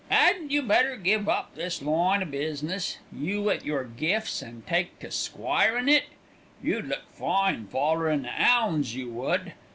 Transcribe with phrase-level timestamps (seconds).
[0.09, 4.97] 'Adn't you better give up this line o' business, you with your gif's, and take
[4.97, 6.05] to squirin' it?
[6.59, 9.53] You'd look fine follerin' the 'ounds, you would.